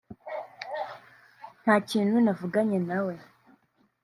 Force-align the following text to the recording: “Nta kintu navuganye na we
“Nta 1.61 1.75
kintu 1.89 2.15
navuganye 2.25 2.79
na 2.87 2.99
we 3.05 3.15